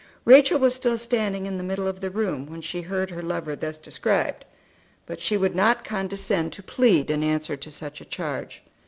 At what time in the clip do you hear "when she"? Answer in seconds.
2.47-2.81